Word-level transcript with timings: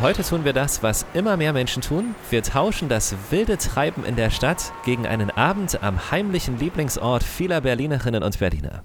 Heute 0.00 0.22
tun 0.22 0.46
wir 0.46 0.54
das, 0.54 0.82
was 0.82 1.04
immer 1.12 1.36
mehr 1.36 1.52
Menschen 1.52 1.82
tun. 1.82 2.14
Wir 2.30 2.42
tauschen 2.42 2.88
das 2.88 3.14
wilde 3.28 3.58
Treiben 3.58 4.02
in 4.06 4.16
der 4.16 4.30
Stadt 4.30 4.72
gegen 4.82 5.06
einen 5.06 5.30
Abend 5.30 5.82
am 5.82 6.10
heimlichen 6.10 6.58
Lieblingsort 6.58 7.22
vieler 7.22 7.60
Berlinerinnen 7.60 8.22
und 8.22 8.38
Berliner. 8.38 8.82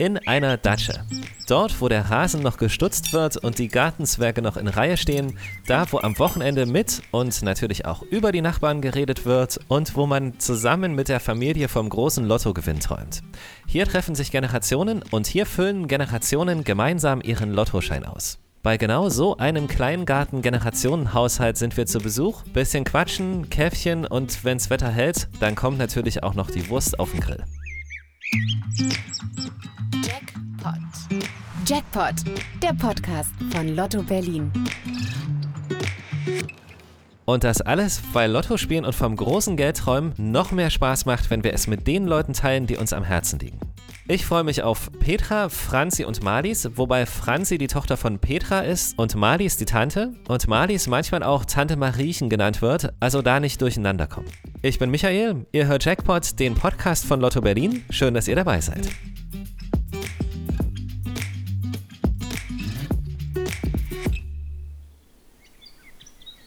In 0.00 0.18
einer 0.26 0.56
Datsche. 0.56 1.04
Dort, 1.46 1.80
wo 1.80 1.86
der 1.86 2.10
Rasen 2.10 2.42
noch 2.42 2.56
gestutzt 2.56 3.12
wird 3.12 3.36
und 3.36 3.60
die 3.60 3.68
Gartenzwerge 3.68 4.42
noch 4.42 4.56
in 4.56 4.66
Reihe 4.66 4.96
stehen, 4.96 5.38
da, 5.68 5.86
wo 5.92 6.00
am 6.00 6.18
Wochenende 6.18 6.66
mit 6.66 7.00
und 7.12 7.42
natürlich 7.42 7.86
auch 7.86 8.02
über 8.02 8.32
die 8.32 8.42
Nachbarn 8.42 8.80
geredet 8.80 9.26
wird 9.26 9.60
und 9.68 9.94
wo 9.94 10.06
man 10.06 10.40
zusammen 10.40 10.96
mit 10.96 11.08
der 11.08 11.20
Familie 11.20 11.68
vom 11.68 11.88
großen 11.88 12.26
Lottogewinn 12.26 12.80
träumt. 12.80 13.22
Hier 13.68 13.86
treffen 13.86 14.16
sich 14.16 14.32
Generationen 14.32 15.04
und 15.12 15.28
hier 15.28 15.46
füllen 15.46 15.86
Generationen 15.86 16.64
gemeinsam 16.64 17.20
ihren 17.20 17.52
Lottoschein 17.52 18.04
aus. 18.04 18.40
Bei 18.62 18.76
genau 18.76 19.08
so 19.08 19.38
einem 19.38 19.68
Kleingarten-Generationenhaushalt 19.68 21.56
sind 21.56 21.78
wir 21.78 21.86
zu 21.86 21.98
Besuch. 21.98 22.42
Bisschen 22.52 22.84
quatschen, 22.84 23.48
Käffchen 23.48 24.04
und 24.04 24.44
wenn's 24.44 24.68
Wetter 24.68 24.90
hält, 24.90 25.28
dann 25.40 25.54
kommt 25.54 25.78
natürlich 25.78 26.22
auch 26.22 26.34
noch 26.34 26.50
die 26.50 26.68
Wurst 26.68 27.00
auf 27.00 27.12
den 27.12 27.20
Grill. 27.20 27.42
Jackpot. 30.04 30.74
Jackpot, 31.66 32.14
der 32.62 32.74
Podcast 32.74 33.30
von 33.50 33.74
Lotto 33.74 34.02
Berlin. 34.02 34.52
Und 37.24 37.44
das 37.44 37.62
alles, 37.62 38.02
weil 38.12 38.30
Lotto 38.30 38.58
spielen 38.58 38.84
und 38.84 38.94
vom 38.94 39.16
großen 39.16 39.56
Geld 39.56 39.78
träumen 39.78 40.12
noch 40.18 40.52
mehr 40.52 40.68
Spaß 40.68 41.06
macht, 41.06 41.30
wenn 41.30 41.44
wir 41.44 41.54
es 41.54 41.66
mit 41.66 41.86
den 41.86 42.06
Leuten 42.06 42.34
teilen, 42.34 42.66
die 42.66 42.76
uns 42.76 42.92
am 42.92 43.04
Herzen 43.04 43.38
liegen. 43.38 43.58
Ich 44.10 44.26
freue 44.26 44.42
mich 44.42 44.64
auf 44.64 44.90
Petra, 44.98 45.48
Franzi 45.48 46.04
und 46.04 46.24
Marlies, 46.24 46.68
wobei 46.74 47.06
Franzi 47.06 47.58
die 47.58 47.68
Tochter 47.68 47.96
von 47.96 48.18
Petra 48.18 48.62
ist 48.62 48.98
und 48.98 49.14
Marlies 49.14 49.56
die 49.56 49.66
Tante 49.66 50.14
und 50.26 50.48
Marlies 50.48 50.88
manchmal 50.88 51.22
auch 51.22 51.44
Tante 51.44 51.76
Mariechen 51.76 52.28
genannt 52.28 52.60
wird, 52.60 52.92
also 52.98 53.22
da 53.22 53.38
nicht 53.38 53.62
durcheinander 53.62 54.08
kommen. 54.08 54.26
Ich 54.62 54.80
bin 54.80 54.90
Michael, 54.90 55.46
ihr 55.52 55.68
hört 55.68 55.84
Jackpot, 55.84 56.40
den 56.40 56.56
Podcast 56.56 57.06
von 57.06 57.20
Lotto 57.20 57.40
Berlin. 57.40 57.84
Schön, 57.90 58.12
dass 58.12 58.26
ihr 58.26 58.34
dabei 58.34 58.60
seid. 58.60 58.88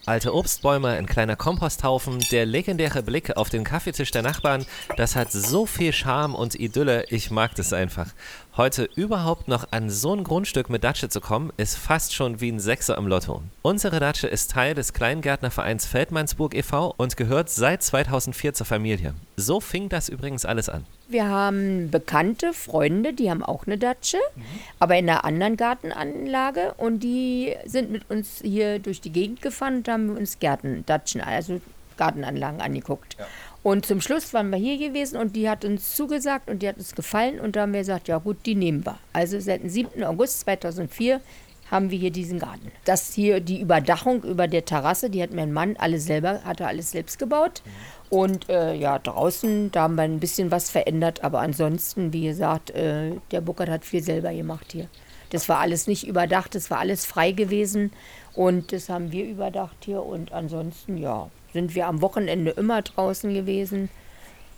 Alte 0.06 0.34
Obstbäume, 0.34 0.90
ein 0.90 1.06
kleiner 1.06 1.34
Komposthaufen, 1.34 2.18
der 2.30 2.44
legendäre 2.44 3.02
Blick 3.02 3.38
auf 3.38 3.48
den 3.48 3.64
Kaffeetisch 3.64 4.10
der 4.10 4.20
Nachbarn, 4.20 4.66
das 4.98 5.16
hat 5.16 5.32
so 5.32 5.64
viel 5.64 5.94
Charme 5.94 6.34
und 6.34 6.54
Idylle, 6.54 7.06
ich 7.08 7.30
mag 7.30 7.54
das 7.54 7.72
einfach. 7.72 8.08
Heute 8.56 8.88
überhaupt 8.94 9.48
noch 9.48 9.72
an 9.72 9.90
so 9.90 10.14
ein 10.14 10.22
Grundstück 10.22 10.70
mit 10.70 10.84
Datsche 10.84 11.08
zu 11.08 11.20
kommen, 11.20 11.52
ist 11.56 11.76
fast 11.76 12.14
schon 12.14 12.40
wie 12.40 12.52
ein 12.52 12.60
Sechser 12.60 12.96
im 12.96 13.08
Lotto. 13.08 13.42
Unsere 13.62 13.98
Datsche 13.98 14.28
ist 14.28 14.52
Teil 14.52 14.76
des 14.76 14.92
Kleingärtnervereins 14.92 15.86
Feldmannsburg 15.86 16.54
e.V. 16.54 16.94
und 16.96 17.16
gehört 17.16 17.50
seit 17.50 17.82
2004 17.82 18.54
zur 18.54 18.64
Familie. 18.64 19.14
So 19.36 19.60
fing 19.60 19.88
das 19.88 20.08
übrigens 20.08 20.44
alles 20.44 20.68
an. 20.68 20.86
Wir 21.08 21.26
haben 21.26 21.90
bekannte 21.90 22.52
Freunde, 22.52 23.12
die 23.12 23.28
haben 23.28 23.42
auch 23.42 23.66
eine 23.66 23.76
Datsche, 23.76 24.18
mhm. 24.36 24.42
aber 24.78 24.98
in 24.98 25.10
einer 25.10 25.24
anderen 25.24 25.56
Gartenanlage 25.56 26.74
und 26.76 27.00
die 27.00 27.56
sind 27.66 27.90
mit 27.90 28.08
uns 28.08 28.38
hier 28.40 28.78
durch 28.78 29.00
die 29.00 29.10
Gegend 29.10 29.42
gefahren 29.42 29.78
und 29.78 29.88
haben 29.88 30.16
uns 30.16 30.38
Gärten, 30.38 30.86
Datschen, 30.86 31.20
also 31.20 31.60
Gartenanlagen 31.96 32.60
angeguckt. 32.60 33.16
Ja. 33.18 33.26
Und 33.64 33.86
zum 33.86 34.02
Schluss 34.02 34.34
waren 34.34 34.50
wir 34.50 34.58
hier 34.58 34.76
gewesen 34.76 35.16
und 35.16 35.34
die 35.34 35.48
hat 35.48 35.64
uns 35.64 35.96
zugesagt 35.96 36.50
und 36.50 36.60
die 36.60 36.68
hat 36.68 36.76
uns 36.76 36.94
gefallen 36.94 37.40
und 37.40 37.56
da 37.56 37.62
haben 37.62 37.72
wir 37.72 37.80
gesagt, 37.80 38.08
ja 38.08 38.18
gut, 38.18 38.36
die 38.44 38.54
nehmen 38.54 38.84
wir. 38.84 38.98
Also 39.14 39.40
seit 39.40 39.62
dem 39.62 39.70
7. 39.70 40.04
August 40.04 40.40
2004 40.40 41.22
haben 41.70 41.90
wir 41.90 41.98
hier 41.98 42.10
diesen 42.10 42.38
Garten. 42.38 42.70
Das 42.84 43.14
hier, 43.14 43.40
die 43.40 43.62
Überdachung 43.62 44.22
über 44.22 44.48
der 44.48 44.66
Terrasse, 44.66 45.08
die 45.08 45.22
hat 45.22 45.32
mein 45.32 45.50
Mann 45.50 45.76
alles 45.78 46.04
selber, 46.04 46.42
hat 46.44 46.60
er 46.60 46.68
alles 46.68 46.90
selbst 46.90 47.18
gebaut. 47.18 47.62
Und 48.10 48.50
äh, 48.50 48.74
ja, 48.74 48.98
draußen, 48.98 49.72
da 49.72 49.84
haben 49.84 49.94
wir 49.94 50.02
ein 50.02 50.20
bisschen 50.20 50.50
was 50.50 50.70
verändert, 50.70 51.24
aber 51.24 51.40
ansonsten, 51.40 52.12
wie 52.12 52.26
gesagt, 52.26 52.70
äh, 52.72 53.12
der 53.30 53.40
Buckert 53.40 53.70
hat 53.70 53.86
viel 53.86 54.02
selber 54.02 54.34
gemacht 54.34 54.72
hier. 54.72 54.88
Das 55.30 55.48
war 55.48 55.60
alles 55.60 55.86
nicht 55.86 56.06
überdacht, 56.06 56.54
das 56.54 56.70
war 56.70 56.80
alles 56.80 57.06
frei 57.06 57.32
gewesen 57.32 57.92
und 58.34 58.72
das 58.72 58.90
haben 58.90 59.10
wir 59.10 59.24
überdacht 59.24 59.78
hier 59.86 60.02
und 60.02 60.32
ansonsten, 60.32 60.98
ja, 60.98 61.30
sind 61.54 61.74
wir 61.74 61.86
am 61.86 62.02
Wochenende 62.02 62.50
immer 62.50 62.82
draußen 62.82 63.32
gewesen 63.32 63.88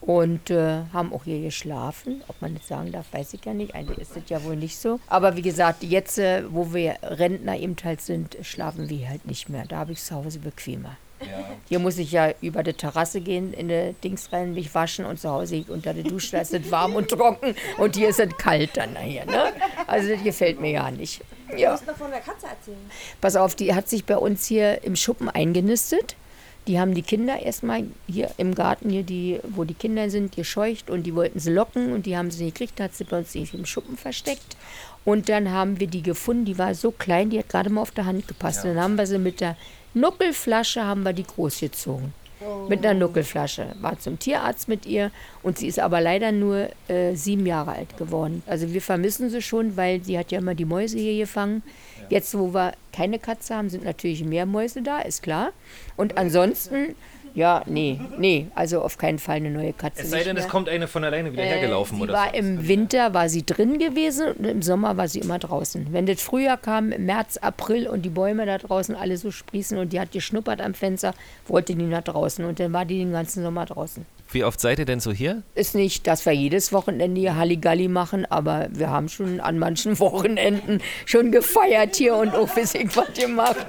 und 0.01 0.51
äh, 0.51 0.83
haben 0.93 1.13
auch 1.13 1.25
hier 1.25 1.43
geschlafen. 1.43 2.25
Ob 2.27 2.41
man 2.41 2.55
das 2.55 2.67
sagen 2.67 2.91
darf, 2.91 3.07
weiß 3.13 3.35
ich 3.35 3.45
ja 3.45 3.55
nicht. 3.55 3.75
Eigentlich 3.75 3.99
ist 3.99 4.17
das 4.17 4.25
ja 4.29 4.43
wohl 4.43 4.57
nicht 4.57 4.79
so. 4.79 4.99
Aber 5.07 5.37
wie 5.37 5.43
gesagt, 5.43 5.85
jetzt, 5.85 6.19
äh, 6.19 6.43
wo 6.49 6.73
wir 6.73 6.97
Rentner 7.03 7.57
eben 7.59 7.77
halt 7.85 8.01
sind, 8.01 8.37
schlafen 8.43 8.89
wir 8.89 9.09
halt 9.09 9.27
nicht 9.27 9.49
mehr. 9.49 9.65
Da 9.69 9.77
habe 9.77 9.93
ich 9.93 10.03
zu 10.03 10.15
Hause 10.15 10.39
bequemer. 10.39 10.97
Ja. 11.21 11.27
Hier 11.69 11.79
muss 11.79 11.99
ich 11.99 12.13
ja 12.13 12.33
über 12.41 12.63
die 12.63 12.75
Terrasse 12.75 13.21
gehen, 13.21 13.53
in 13.53 13.69
die 13.69 13.95
Dings 14.03 14.33
rein, 14.33 14.55
mich 14.55 14.75
waschen 14.75 15.05
und 15.05 15.19
zu 15.19 15.31
Hause 15.31 15.65
unter 15.69 15.95
der 15.95 16.05
Dusche, 16.05 16.33
da 16.33 16.41
ist 16.43 16.53
es 16.53 16.71
warm 16.71 16.95
und 16.95 17.09
trocken 17.09 17.55
und 17.79 17.97
hier 17.97 18.11
ist 18.11 18.21
es 18.21 18.37
kalt 18.37 18.77
dann 18.77 18.95
hier. 18.97 19.25
Ne? 19.25 19.53
Also 19.87 20.11
das 20.11 20.23
gefällt 20.23 20.61
mir 20.61 20.73
ja 20.73 20.91
nicht. 20.91 21.23
Ja. 21.57 21.69
Du 21.69 21.73
musst 21.73 21.87
noch 21.87 21.97
von 21.97 22.11
der 22.11 22.21
Katze 22.21 22.47
erzählen. 22.47 22.91
Pass 23.23 23.35
auf, 23.35 23.55
die 23.55 23.75
hat 23.75 23.89
sich 23.89 24.05
bei 24.05 24.19
uns 24.19 24.47
hier 24.47 24.85
im 24.85 24.95
Schuppen 24.95 25.31
eingenistet. 25.31 26.17
Die 26.67 26.81
haben 26.81 26.95
die 26.95 27.03
Kinder 27.03 27.41
erstmal 27.41 27.85
hier 28.09 28.31
im 28.39 28.55
Garten, 28.55 28.91
hier 28.91 29.05
die, 29.05 29.41
wo 29.49 29.65
die 29.65 29.75
Kinder 29.75 30.11
sind, 30.11 30.35
gescheucht 30.35 30.91
und 30.91 31.05
die 31.05 31.15
wollten 31.15 31.39
sie 31.39 31.53
locken 31.53 31.93
und 31.93 32.07
die 32.07 32.17
haben 32.17 32.31
sie 32.31 32.45
nicht 32.45 32.59
gekriegt, 32.59 32.81
da 32.81 32.85
hat 32.85 32.95
sie 32.95 33.05
bei 33.05 33.19
uns 33.19 33.35
im 33.35 33.67
Schuppen 33.67 33.97
versteckt. 33.97 34.57
Und 35.05 35.29
dann 35.29 35.53
haben 35.53 35.79
wir 35.79 35.87
die 35.87 36.03
gefunden, 36.03 36.45
die 36.45 36.59
war 36.59 36.75
so 36.75 36.91
klein, 36.91 37.31
die 37.31 37.39
hat 37.39 37.49
gerade 37.49 37.71
mal 37.71 37.83
auf 37.83 37.93
der 37.93 38.07
Hand 38.07 38.27
gepasst. 38.27 38.65
Ja. 38.65 38.75
Dann 38.75 38.83
haben 38.83 38.97
wir 38.97 39.07
sie 39.07 39.19
mit 39.19 39.41
der 39.41 39.57
Nuckelflasche 39.95 40.85
haben 40.85 41.05
wir 41.05 41.15
die 41.15 41.25
großgezogen. 41.25 42.13
Oh. 42.41 42.67
Mit 42.69 42.85
einer 42.85 42.99
Nuckelflasche. 42.99 43.69
War 43.81 43.99
zum 43.99 44.19
Tierarzt 44.19 44.69
mit 44.69 44.85
ihr 44.85 45.11
und 45.43 45.57
sie 45.57 45.69
ist 45.69 45.79
aber 45.79 46.03
leider 46.03 46.33
nur 46.33 46.69
äh, 46.89 47.15
sieben 47.15 47.47
Jahre 47.47 47.73
alt 47.73 47.97
geworden. 47.97 48.43
Also 48.47 48.75
wir 48.75 48.83
vermissen 48.83 49.31
sie 49.31 49.41
schon, 49.41 49.77
weil 49.79 50.05
sie 50.05 50.19
hat 50.19 50.33
ja 50.33 50.39
immer 50.39 50.55
die 50.55 50.67
Mäuse 50.67 50.99
hier 50.99 51.17
gefangen. 51.25 51.63
Jetzt, 52.09 52.37
wo 52.39 52.53
wir 52.55 52.73
keine 52.93 53.19
Katze 53.19 53.55
haben, 53.55 53.69
sind 53.71 53.85
natürlich 53.85 54.25
mehr 54.25 54.47
Mäuse 54.47 54.83
da, 54.83 55.01
ist 55.01 55.23
klar. 55.23 55.53
Und 55.97 56.17
ansonsten 56.19 56.95
ja, 57.37 57.63
nee, 57.67 58.01
nee, 58.17 58.47
also 58.55 58.81
auf 58.81 58.97
keinen 58.97 59.19
Fall 59.19 59.37
eine 59.37 59.51
neue 59.51 59.75
Katze. 59.75 60.05
Es 60.05 60.11
sei 60.11 60.25
denn, 60.25 60.39
es 60.39 60.49
kommt 60.49 60.71
eine 60.71 60.89
von 60.89 61.05
alleine 61.05 61.35
wieder 61.35 61.43
äh, 61.43 61.49
hergelaufen 61.49 62.01
oder 62.01 62.15
war 62.15 62.31
so. 62.31 62.35
Im 62.35 62.67
Winter 62.67 63.13
war 63.13 63.29
sie 63.29 63.45
drin 63.45 63.79
gewesen 63.79 64.29
und 64.33 64.47
im 64.47 64.63
Sommer 64.63 64.97
war 64.97 65.07
sie 65.07 65.19
immer 65.19 65.39
draußen. 65.39 65.89
Wenn 65.91 66.07
das 66.07 66.23
Frühjahr 66.23 66.57
kam, 66.57 66.93
im 66.93 67.05
März, 67.05 67.37
April 67.37 67.89
und 67.89 68.07
die 68.07 68.09
Bäume 68.09 68.47
da 68.47 68.57
draußen 68.57 68.95
alle 68.95 69.19
so 69.19 69.31
sprießen 69.31 69.77
und 69.77 69.93
die 69.93 70.01
hat 70.01 70.13
geschnuppert 70.13 70.63
am 70.63 70.73
Fenster, 70.73 71.13
wollte 71.47 71.75
die 71.75 71.85
nach 71.85 72.05
draußen 72.05 72.43
und 72.43 72.59
dann 72.59 72.73
war 72.73 72.87
die 72.87 73.01
den 73.01 73.13
ganzen 73.13 73.43
Sommer 73.43 73.67
draußen. 73.67 74.07
Wie 74.31 74.43
oft 74.43 74.61
seid 74.61 74.79
ihr 74.79 74.87
denn 74.87 74.99
so 74.99 75.13
hier? 75.13 75.43
Ist 75.55 75.75
nicht, 75.75 76.07
dass 76.07 76.27
wir 76.27 76.33
jedes 76.33 76.73
Wochenende 76.73 77.21
hier 77.21 77.37
Halligalli 77.37 77.87
machen, 77.87 78.27
aber 78.27 78.67
wir 78.73 78.91
haben 78.91 79.09
schon 79.09 79.41
an 79.41 79.59
manchen 79.59 79.99
Wochenenden 80.01 80.81
schon 81.05 81.31
gefeiert 81.31 81.97
hier 81.97 82.17
und 82.17 82.35
auch 82.35 82.49
bisschen 82.55 82.91
was 82.97 83.13
gemacht. 83.13 83.67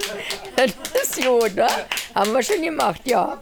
Das 0.55 0.71
ist 1.01 1.23
gut, 1.23 1.55
ne? 1.55 1.67
Haben 2.17 2.33
wir 2.33 2.41
schon 2.41 2.63
gemacht, 2.63 3.01
ja. 3.05 3.37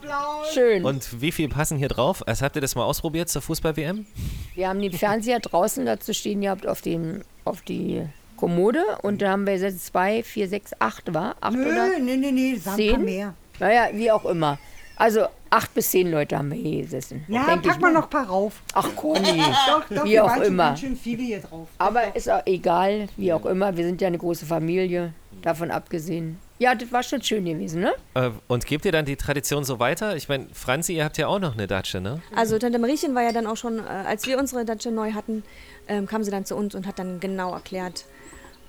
Schön. 0.54 0.84
Und 0.84 1.22
wie 1.22 1.32
viel 1.32 1.48
passen 1.48 1.78
hier 1.78 1.88
drauf? 1.88 2.28
Also 2.28 2.44
habt 2.44 2.58
ihr 2.58 2.62
das 2.62 2.76
mal 2.76 2.84
ausprobiert 2.84 3.30
zur 3.30 3.42
Fußball-WM? 3.42 4.06
Wir 4.54 4.68
haben 4.68 4.82
den 4.82 4.92
Fernseher 4.92 5.40
draußen 5.40 5.86
dazu 5.86 6.14
stehen 6.14 6.42
gehabt 6.42 6.68
auf, 6.68 6.82
den, 6.82 7.24
auf 7.46 7.62
die 7.62 8.06
Kommode 8.36 8.84
und 9.02 9.22
da 9.22 9.32
haben 9.32 9.48
wir 9.48 9.56
jetzt 9.56 9.86
zwei, 9.86 10.24
vier, 10.24 10.50
sechs, 10.50 10.74
acht, 10.80 11.14
war? 11.14 11.38
Acht 11.40 11.54
nö, 11.54 11.72
oder? 11.72 12.00
Nee, 12.00 12.18
nee, 12.18 12.32
nee, 12.32 12.60
zehn? 12.60 13.06
mehr. 13.06 13.34
Naja, 13.60 13.88
wie 13.94 14.12
auch 14.12 14.26
immer. 14.26 14.60
Also 14.98 15.28
acht 15.50 15.74
bis 15.74 15.92
zehn 15.92 16.10
Leute 16.10 16.38
haben 16.38 16.52
wir 16.52 16.58
hier 16.58 16.84
gesessen. 16.84 17.26
Ja, 17.28 17.58
pack 17.58 17.82
mal 17.82 17.92
noch 17.92 18.04
ein 18.04 18.10
paar 18.10 18.28
rauf. 18.28 18.62
Ach, 18.74 18.90
Conny, 18.96 19.42
doch, 19.68 19.84
doch, 19.90 20.06
wie 20.06 20.20
auch 20.20 20.38
immer. 20.38 20.76
Schön 20.78 20.96
viele 20.96 21.24
hier 21.24 21.40
drauf. 21.40 21.68
Aber 21.78 22.16
ist 22.16 22.30
auch 22.30 22.42
egal, 22.46 23.08
wie 23.18 23.34
auch 23.34 23.46
immer. 23.46 23.76
Wir 23.76 23.86
sind 23.86 24.02
ja 24.02 24.08
eine 24.08 24.18
große 24.18 24.46
Familie, 24.46 25.14
davon 25.42 25.72
abgesehen. 25.72 26.40
Ja, 26.58 26.74
das 26.74 26.92
war 26.92 27.04
schon 27.04 27.22
schön 27.22 27.44
gewesen, 27.44 27.82
ne? 27.82 27.94
Äh, 28.14 28.32
und 28.48 28.66
gebt 28.66 28.86
ihr 28.86 28.92
dann 28.94 29.04
die 29.04 29.18
Tradition 29.18 29.66
so 29.66 29.80
weiter? 29.80 30.16
Ich 30.16 30.30
meine, 30.30 30.48
Franzi, 30.54 30.96
ihr 30.96 31.04
habt 31.04 31.18
ja 31.18 31.28
auch 31.28 31.40
noch 31.40 31.54
eine 31.54 31.68
Datsche, 31.68 32.00
ne? 32.00 32.22
Also 32.34 32.58
Tante 32.58 32.80
Mariechen 32.80 33.14
war 33.14 33.24
ja 33.24 33.34
dann 33.34 33.46
auch 33.46 33.58
schon, 33.58 33.80
äh, 33.80 33.82
als 33.82 34.26
wir 34.26 34.40
unsere 34.40 34.64
Datsche 34.64 34.92
neu 34.92 35.12
hatten, 35.12 35.44
ähm, 35.90 36.06
kam 36.08 36.24
sie 36.24 36.32
dann 36.32 36.46
zu 36.46 36.56
uns 36.56 36.74
und 36.74 36.88
hat 36.88 36.98
dann 36.98 37.20
genau 37.20 37.52
erklärt, 37.54 38.06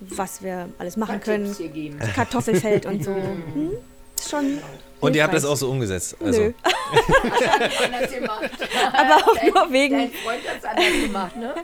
was 0.00 0.43
wir 0.43 0.69
alles 0.78 0.96
machen 0.96 1.20
können. 1.20 1.55
Kartoffelfeld 2.14 2.87
und 2.87 3.05
so. 3.05 3.14
Hm? 3.55 3.70
Ist 4.18 4.30
schon 4.30 4.58
Und 5.00 5.14
ihr 5.16 5.22
habt 5.22 5.34
das 5.34 5.44
auch 5.44 5.56
so 5.56 5.70
umgesetzt. 5.70 6.16
Also, 6.24 6.40
Nö. 6.40 6.52
anders 7.84 8.12
gemacht. 8.14 8.50
Aber 8.92 9.16
auch 9.16 9.42
nur 9.42 9.72
wegen. 9.72 9.98
Dein 9.98 10.10
Freund 10.12 10.48
hat 10.48 10.58
es 10.58 10.64
anders 10.64 11.02
gemacht, 11.06 11.36
ne? 11.36 11.54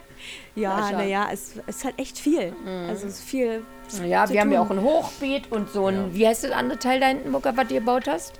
Ja, 0.55 0.91
naja, 0.91 1.29
es, 1.31 1.53
es 1.65 1.77
ist 1.77 1.85
halt 1.85 1.97
echt 1.99 2.19
viel. 2.19 2.53
Also 2.87 3.07
es 3.07 3.15
ist 3.19 3.23
viel. 3.23 3.63
Ja, 4.05 4.29
wir 4.29 4.39
haben 4.41 4.51
ja 4.51 4.59
tun. 4.63 4.67
auch 4.67 4.71
ein 4.71 4.81
Hochbeet 4.83 5.51
und 5.51 5.69
so 5.71 5.87
ein, 5.87 6.13
wie 6.15 6.27
heißt 6.27 6.43
das 6.45 6.51
andere 6.51 6.79
Teil 6.79 6.99
da 6.99 7.07
hinten, 7.07 7.29
Mucker, 7.31 7.55
was 7.57 7.67
du 7.67 7.73
gebaut 7.75 8.03
hast? 8.07 8.33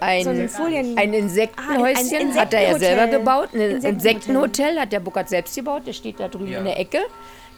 Ein, 0.00 0.24
So 0.24 0.30
ein 0.30 0.48
Folien- 0.48 0.96
ein 0.98 1.14
Insektenhäuschen 1.14 2.10
Ah, 2.14 2.20
ein 2.20 2.34
hat 2.38 2.54
er 2.54 2.62
ja 2.72 2.78
selber 2.78 3.06
gebaut. 3.06 3.48
Ein 3.52 3.60
Insektenhotel. 3.60 3.90
Insektenhotel 3.94 4.80
hat 4.80 4.92
der 4.92 5.00
Buckert 5.00 5.28
selbst 5.28 5.54
gebaut. 5.56 5.82
Der 5.86 5.92
steht 5.92 6.20
da 6.20 6.28
drüben 6.28 6.52
in 6.52 6.64
der 6.64 6.78
Ecke, 6.78 6.98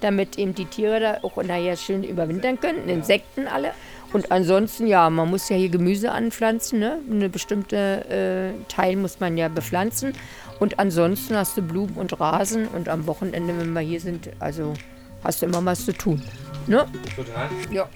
damit 0.00 0.38
eben 0.38 0.54
die 0.54 0.66
Tiere 0.66 1.00
da 1.00 1.18
auch 1.22 1.36
nachher 1.42 1.76
schön 1.76 2.04
überwintern 2.04 2.60
können. 2.60 2.88
Insekten 2.88 3.46
alle. 3.46 3.72
Und 4.12 4.30
ansonsten, 4.30 4.86
ja, 4.86 5.10
man 5.10 5.28
muss 5.28 5.48
ja 5.48 5.56
hier 5.56 5.68
Gemüse 5.68 6.12
anpflanzen. 6.12 6.78
Ne? 6.78 6.98
Eine 7.10 7.28
bestimmte 7.28 8.54
äh, 8.56 8.64
Teil 8.68 8.96
muss 8.96 9.20
man 9.20 9.36
ja 9.36 9.48
bepflanzen. 9.48 10.12
Und 10.60 10.78
ansonsten 10.78 11.36
hast 11.36 11.56
du 11.56 11.62
Blumen 11.62 11.94
und 11.96 12.18
Rasen. 12.20 12.68
Und 12.68 12.88
am 12.88 13.06
Wochenende, 13.06 13.58
wenn 13.58 13.72
wir 13.72 13.80
hier 13.80 14.00
sind, 14.00 14.30
also 14.38 14.74
hast 15.22 15.42
du 15.42 15.46
immer 15.46 15.64
was 15.64 15.84
zu 15.84 15.92
tun. 15.92 16.22
Ne? 16.66 16.86
total. 17.14 17.48
Ja. 17.70 17.88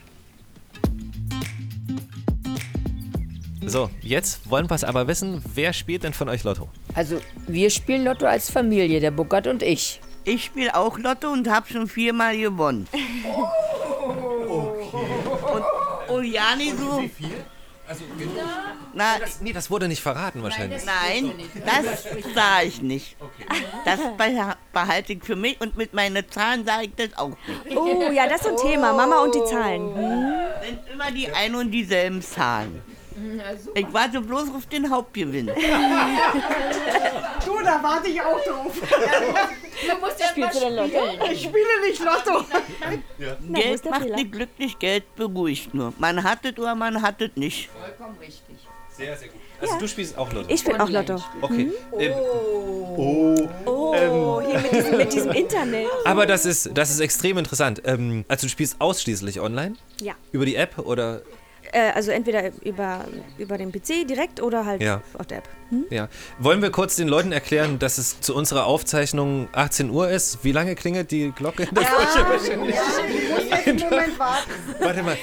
So, 3.66 3.90
jetzt 4.00 4.50
wollen 4.50 4.68
wir 4.68 4.74
es 4.74 4.84
aber 4.84 5.06
wissen, 5.06 5.42
wer 5.54 5.72
spielt 5.72 6.02
denn 6.02 6.12
von 6.12 6.28
euch 6.28 6.44
Lotto? 6.44 6.68
Also, 6.94 7.20
wir 7.46 7.70
spielen 7.70 8.04
Lotto 8.04 8.26
als 8.26 8.50
Familie, 8.50 9.00
der 9.00 9.10
Buckert 9.10 9.46
und 9.46 9.62
ich. 9.62 10.00
Ich 10.24 10.44
spiele 10.44 10.74
auch 10.74 10.98
Lotto 10.98 11.30
und 11.32 11.48
habe 11.48 11.66
schon 11.72 11.88
viermal 11.88 12.36
gewonnen. 12.36 12.86
Und, 14.48 16.14
und 16.14 16.24
ja, 16.24 16.54
nicht 16.56 16.76
so. 16.78 17.02
Na, 18.94 19.18
Das, 19.18 19.40
nee, 19.40 19.52
das 19.52 19.68
wurde 19.70 19.88
nicht 19.88 20.00
verraten 20.00 20.42
wahrscheinlich. 20.44 20.82
nein, 20.84 21.32
das 21.66 22.04
sah 22.34 22.62
ich 22.62 22.80
nicht. 22.82 23.16
Das 23.84 23.98
beha- 24.16 24.54
behalte 24.72 25.12
ich 25.14 25.24
für 25.24 25.34
mich 25.34 25.60
und 25.60 25.76
mit 25.76 25.92
meinen 25.92 26.28
Zahlen 26.30 26.64
sage 26.64 26.84
ich 26.86 26.94
das 26.94 27.18
auch 27.18 27.30
nicht. 27.64 27.76
Oh, 27.76 28.10
ja, 28.12 28.28
das 28.28 28.42
ist 28.42 28.44
so 28.44 28.50
ein 28.50 28.56
Thema. 28.70 28.92
Mama 28.92 29.22
und 29.24 29.34
die 29.34 29.44
Zahlen. 29.44 29.94
Hm? 29.96 30.34
sind 30.64 30.78
immer 30.92 31.10
die 31.10 31.32
ein 31.32 31.54
und 31.56 31.70
dieselben 31.72 32.22
Zahlen. 32.22 32.80
Ich 33.74 33.86
warte 33.92 34.20
bloß 34.20 34.50
auf 34.54 34.66
den 34.66 34.90
Hauptgewinn. 34.90 35.50
Du, 37.44 37.58
da 37.64 37.82
warte 37.82 38.08
ich 38.08 38.20
auch 38.20 38.38
drauf. 38.44 38.72
Du 38.74 40.00
musst 40.00 40.20
ja 40.20 40.26
Spielst 40.28 40.56
du 40.56 40.60
denn 40.60 40.76
Lotto? 40.76 41.24
Ich 41.32 41.42
spiele 41.42 41.80
nicht 41.86 42.02
Lotto. 42.04 42.40
ist 42.40 43.54
Geld 43.54 43.90
macht 43.90 44.10
nicht 44.10 44.32
glücklich, 44.32 44.78
Geld 44.78 45.16
beruhigt 45.16 45.72
nur. 45.72 45.94
Man 45.98 46.22
hat 46.22 46.44
es 46.44 46.58
oder 46.58 46.74
man 46.74 47.00
hat 47.00 47.20
es 47.22 47.30
nicht. 47.36 47.70
Vollkommen 47.70 48.18
richtig. 48.18 48.56
Sehr, 48.90 49.16
sehr 49.16 49.28
gut. 49.28 49.40
Also 49.60 49.78
du 49.78 49.88
spielst 49.88 50.16
auch 50.18 50.30
Lotto. 50.32 50.48
Ich 50.52 50.60
spiele 50.60 50.82
auch 50.82 50.88
Lotto. 50.88 51.22
Okay. 51.40 51.72
Ähm, 51.98 52.12
Oh, 53.66 54.42
hier 54.46 54.58
mit 54.60 54.72
diesem, 54.72 54.96
mit 54.96 55.12
diesem 55.12 55.32
Internet. 55.32 55.86
aber 56.04 56.26
das 56.26 56.44
ist, 56.44 56.70
das 56.74 56.90
ist 56.90 57.00
extrem 57.00 57.38
interessant. 57.38 57.80
Ähm, 57.84 58.24
also 58.28 58.46
du 58.46 58.50
spielst 58.50 58.76
ausschließlich 58.80 59.40
online? 59.40 59.76
Ja. 60.00 60.14
Über 60.32 60.44
die 60.44 60.56
App 60.56 60.78
oder 60.78 61.22
Äh, 61.72 61.92
also 61.92 62.10
entweder 62.10 62.50
über, 62.64 63.04
über 63.38 63.56
den 63.58 63.70
PC 63.70 64.06
direkt 64.08 64.40
oder 64.42 64.64
halt 64.66 64.82
Ja. 64.82 65.02
auf 65.18 65.26
der 65.26 65.38
App. 65.38 65.48
Ja. 65.90 66.08
Wollen 66.38 66.62
wir 66.62 66.70
kurz 66.70 66.96
den 66.96 67.06
Leuten 67.06 67.30
erklären, 67.32 67.78
dass 67.78 67.96
es 67.98 68.20
zu 68.20 68.34
unserer 68.34 68.66
Aufzeichnung 68.66 69.48
18 69.52 69.90
Uhr 69.90 70.08
ist? 70.10 70.42
Wie 70.42 70.50
lange 70.52 70.74
klingelt 70.74 71.10
die 71.12 71.30
Glocke 71.30 71.64
in 71.64 71.74
der 71.74 71.84
Küche? 71.84 72.28
wahrscheinlich? 72.28 72.76
Einen 73.66 73.78
Moment 73.78 74.18
warten. 74.18 74.50
Warte 74.80 75.02
mal. 75.02 75.16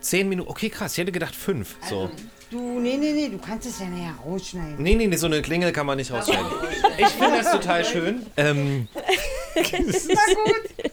Zehn 0.00 0.28
Minuten. 0.28 0.48
Okay, 0.48 0.68
krass. 0.70 0.92
Ich 0.92 0.98
hätte 0.98 1.10
gedacht 1.12 1.34
fünf. 1.34 1.74
So. 1.88 2.08
Du, 2.50 2.78
nee, 2.80 2.96
nee, 2.96 3.12
nee, 3.12 3.28
du 3.28 3.38
kannst 3.38 3.66
es 3.68 3.78
ja 3.80 3.86
nachher 3.86 4.14
rausschneiden. 4.24 4.76
Nee, 4.78 4.94
nee, 4.94 5.06
nee, 5.06 5.16
so 5.16 5.26
eine 5.26 5.42
Klingel 5.42 5.72
kann 5.72 5.84
man 5.86 5.98
nicht 5.98 6.10
rausschneiden. 6.12 6.46
Ich 6.96 7.08
finde 7.08 7.42
das 7.42 7.50
total 7.52 7.84
schön. 7.84 8.24
Ähm, 8.36 8.88
Na 9.56 9.62
gut. 9.62 10.92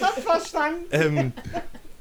Hab 0.00 0.18
verstanden. 0.22 0.84
ähm, 0.90 1.32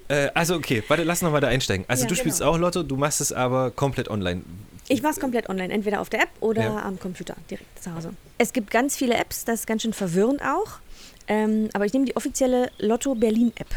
äh, 0.09 0.29
also 0.33 0.55
okay, 0.55 0.83
warte, 0.87 1.03
lass 1.03 1.21
noch 1.21 1.31
mal 1.31 1.39
da 1.39 1.47
einsteigen. 1.47 1.85
Also 1.87 2.03
Ja, 2.03 2.09
du 2.09 2.15
spielst 2.15 2.43
auch 2.43 2.57
Lotto, 2.57 2.83
du 2.83 2.97
machst 2.97 3.21
es 3.21 3.31
aber 3.31 3.71
komplett 3.71 4.09
online. 4.09 4.41
Ich 4.87 5.01
mache 5.01 5.13
es 5.13 5.19
komplett 5.19 5.49
online, 5.49 5.71
entweder 5.71 6.01
auf 6.01 6.09
der 6.09 6.23
App 6.23 6.29
oder 6.39 6.63
Ja. 6.63 6.81
am 6.83 6.99
Computer 6.99 7.35
direkt 7.49 7.81
zu 7.81 7.93
Hause. 7.93 8.13
Es 8.37 8.53
gibt 8.53 8.71
ganz 8.71 8.97
viele 8.97 9.15
Apps, 9.15 9.45
das 9.45 9.61
ist 9.61 9.67
ganz 9.67 9.83
schön 9.83 9.93
verwirrend 9.93 10.41
auch. 10.41 10.79
Ähm, 11.27 11.69
aber 11.73 11.85
ich 11.85 11.93
nehme 11.93 12.05
die 12.05 12.15
offizielle 12.15 12.71
Lotto 12.79 13.13
Berlin 13.13 13.53
App. 13.55 13.69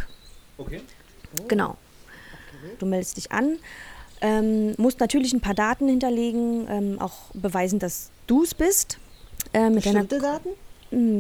Okay. 0.57 0.81
Genau. 1.49 1.77
Du 2.79 2.87
meldest 2.87 3.17
dich 3.17 3.31
an, 3.31 3.59
ähm, 4.21 4.75
musst 4.79 5.01
natürlich 5.01 5.33
ein 5.33 5.41
paar 5.41 5.55
Daten 5.55 5.89
hinterlegen, 5.89 6.67
ähm, 6.71 6.99
auch 7.01 7.31
beweisen, 7.35 7.79
dass 7.79 8.11
du 8.27 8.45
es 8.45 8.55
bist. 8.55 8.99
Äh, 9.53 9.69
mit 9.69 9.83
Bestimmte 9.83 10.19
Daten? 10.19 10.51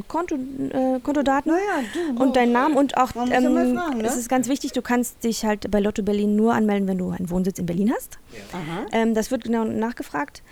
Konto, 0.08 0.34
äh, 0.34 1.00
Kontodaten 1.00 1.52
Naja, 1.52 1.86
du. 1.94 2.22
und 2.22 2.36
deinen 2.36 2.52
Namen 2.52 2.76
und 2.76 2.96
auch 2.96 3.14
ja 3.14 3.24
ähm, 3.24 3.74
fragen, 3.76 3.98
ne? 3.98 4.06
es 4.06 4.16
ist 4.16 4.28
ganz 4.28 4.48
wichtig, 4.48 4.72
du 4.72 4.82
kannst 4.82 5.24
dich 5.24 5.44
halt 5.44 5.70
bei 5.70 5.80
Lotto 5.80 6.02
Berlin 6.02 6.36
nur 6.36 6.54
anmelden, 6.54 6.86
wenn 6.88 6.98
du 6.98 7.10
einen 7.10 7.30
Wohnsitz 7.30 7.58
in 7.58 7.66
Berlin 7.66 7.92
hast. 7.94 8.18
Aha. 8.52 8.86
Ähm, 8.92 9.14
das 9.14 9.30
wird 9.30 9.44
genau 9.44 9.64
nachgefragt 9.64 10.42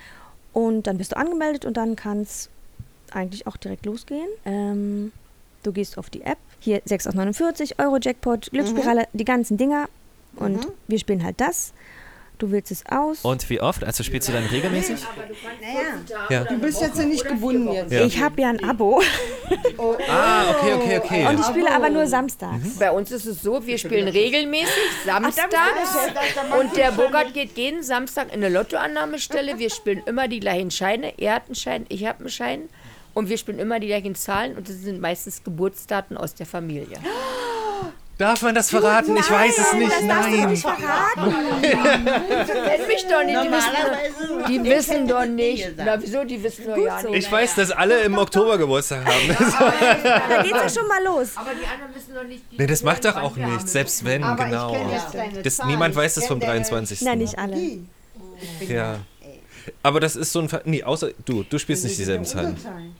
und 0.53 0.87
dann 0.87 0.99
bist 0.99 1.13
du 1.13 1.17
angemeldet 1.17 1.65
und 1.65 1.77
dann 1.77 1.97
kann 1.97 2.23
es 2.23 2.49
eigentlich 3.13 3.47
auch 3.47 3.57
direkt 3.57 3.87
losgehen. 3.87 4.29
Ähm, 4.45 5.13
du 5.63 5.73
gehst 5.73 5.99
auf 5.99 6.11
die 6.11 6.23
App, 6.23 6.39
hier 6.59 6.81
6 6.85 7.09
aus 7.09 7.15
49, 7.15 7.79
Euro 7.79 7.99
Jackpot, 8.01 8.51
Glücksspirale, 8.51 9.07
die 9.13 9.25
ganzen 9.25 9.57
Dinger 9.57 9.89
und 10.37 10.67
wir 10.89 10.99
spielen 10.99 11.25
halt 11.25 11.41
das. 11.41 11.73
Du 12.41 12.51
wählst 12.51 12.73
es 12.73 12.83
aus. 12.91 13.21
Und 13.23 13.49
wie 13.51 13.61
oft? 13.61 13.85
Also 13.85 14.03
spielst 14.03 14.27
du 14.29 14.33
dann 14.33 14.47
regelmäßig? 14.47 14.97
Naja, 15.61 16.25
Ja. 16.31 16.45
du 16.45 16.59
bist 16.59 16.81
jetzt 16.81 16.99
ja 16.99 17.05
nicht 17.05 17.29
gebunden 17.29 17.71
jetzt. 17.71 17.93
Ja. 17.93 18.03
Ich 18.07 18.19
habe 18.19 18.41
ja 18.41 18.49
ein 18.49 18.65
Abo 18.65 19.03
Ah, 20.09 20.51
okay, 20.51 20.73
okay, 20.75 20.99
okay. 20.99 21.27
und 21.27 21.39
ich 21.39 21.45
spiele 21.45 21.71
aber 21.71 21.91
nur 21.91 22.07
samstags. 22.07 22.79
Bei 22.79 22.91
uns 22.91 23.11
ist 23.11 23.27
es 23.27 23.43
so, 23.43 23.67
wir 23.67 23.77
spielen 23.77 24.09
regelmäßig 24.09 24.73
samstags 25.05 25.51
und 26.59 26.77
der 26.77 26.93
Bogart 26.93 27.35
geht 27.35 27.59
jeden 27.59 27.83
Samstag 27.83 28.29
in 28.29 28.43
eine 28.43 28.49
Lottoannahmestelle. 28.49 29.59
Wir 29.59 29.69
spielen 29.69 30.03
immer 30.07 30.27
die 30.27 30.41
gleichen 30.41 30.71
Scheine. 30.71 31.13
Er 31.19 31.35
hat 31.35 31.47
einen 31.47 31.55
Schein, 31.57 31.85
ich 31.91 32.07
habe 32.07 32.21
einen 32.21 32.29
Schein. 32.31 32.69
Und 33.13 33.29
wir 33.29 33.39
spielen 33.39 33.59
immer 33.59 33.81
die 33.81 33.89
gleichen 33.89 34.15
Zahlen 34.15 34.57
und 34.57 34.69
das 34.69 34.77
sind 34.77 35.01
meistens 35.01 35.43
Geburtsdaten 35.43 36.17
aus 36.17 36.35
der 36.35 36.47
Familie. 36.47 36.97
Darf 38.21 38.43
man 38.43 38.55
das 38.55 38.69
verraten? 38.69 39.17
ich 39.17 39.31
weiß 39.31 39.57
es 39.57 39.73
nicht. 39.73 39.91
Das 39.91 40.07
darfst 40.07 40.31
du 40.31 40.37
Nein. 40.37 40.51
nicht 40.51 40.61
verraten. 40.61 41.35
Kenn 41.63 42.87
mich 42.87 43.07
doch 43.09 43.25
nicht, 43.25 43.41
die 43.43 43.51
wissen, 43.51 44.47
die 44.47 44.65
wissen 44.71 45.09
doch 45.09 45.25
nicht. 45.25 45.71
Na 45.79 46.03
wieso, 46.03 46.25
die 46.25 46.43
wissen 46.43 46.67
doch 46.67 46.77
ja 46.77 47.03
nicht. 47.03 47.25
Ich 47.25 47.33
weiß, 47.33 47.55
dass 47.55 47.71
alle 47.71 48.01
im 48.03 48.19
Oktober 48.19 48.59
Geburtstag 48.59 49.07
haben. 49.07 49.37
Da 50.29 50.43
geht's 50.43 50.75
ja 50.75 50.81
schon 50.81 50.87
mal 50.89 51.03
los. 51.03 51.31
Aber 51.35 51.53
die 51.55 51.67
anderen 51.67 51.95
wissen 51.95 52.15
doch 52.15 52.25
nicht. 52.25 52.43
die 52.53 52.59
nee, 52.59 52.67
das 52.67 52.83
macht 52.83 53.07
doch 53.07 53.17
auch 53.17 53.37
nichts. 53.37 53.73
Selbst 53.73 54.05
wenn, 54.05 54.23
Aber 54.23 54.45
genau. 54.45 54.73
ich 54.73 54.79
kenne 54.79 54.93
jetzt 54.93 55.15
deine 55.15 55.43
Das, 55.43 55.57
Zahlen. 55.57 55.71
niemand 55.71 55.97
weiß 55.97 56.15
das 56.15 56.27
vom 56.27 56.41
kenn 56.41 56.49
deine 56.49 56.61
23. 56.65 57.01
Nein, 57.01 57.19
nicht 57.19 57.39
alle. 57.39 57.57
Ja. 58.69 58.99
Aber 59.83 59.99
das 60.01 60.17
ist 60.17 60.33
so 60.33 60.41
ein. 60.41 60.51
Ver 60.51 60.61
nee, 60.67 60.83
außer 60.83 61.11
du. 61.25 61.43
Du 61.43 61.59
spielst 61.59 61.85
nicht 61.85 61.99
dieselben 61.99 62.27
Zahlen. 62.27 62.51
Unterzahlen. 62.51 62.97